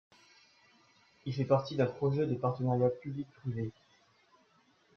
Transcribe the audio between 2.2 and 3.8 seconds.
de partenariat public privé.